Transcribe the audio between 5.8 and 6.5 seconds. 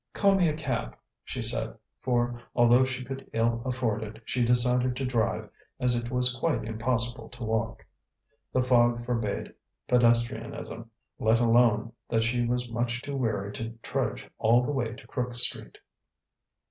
it was